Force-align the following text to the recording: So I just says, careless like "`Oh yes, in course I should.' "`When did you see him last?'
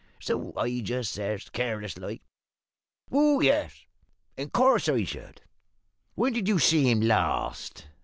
So 0.19 0.51
I 0.57 0.81
just 0.81 1.11
says, 1.11 1.47
careless 1.51 1.95
like 1.95 2.23
"`Oh 3.11 3.43
yes, 3.43 3.85
in 4.35 4.49
course 4.49 4.89
I 4.89 5.03
should.' 5.03 5.43
"`When 6.17 6.33
did 6.33 6.47
you 6.47 6.57
see 6.57 6.89
him 6.89 7.01
last?' 7.01 7.85